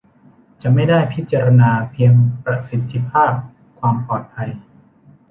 [0.61, 2.13] จะไม่ได้พิจารณาเพียง
[2.43, 3.33] ประสิทธิภาพ
[3.79, 4.49] ความปลอดภัย